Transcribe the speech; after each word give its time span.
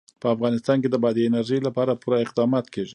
په 0.21 0.27
افغانستان 0.35 0.77
کې 0.81 0.89
د 0.91 0.95
بادي 1.03 1.23
انرژي 1.25 1.59
لپاره 1.67 1.99
پوره 2.01 2.17
اقدامات 2.25 2.65
کېږي. 2.73 2.89